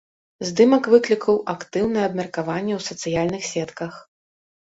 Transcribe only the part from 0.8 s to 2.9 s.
выклікаў актыўнае абмеркаванне ў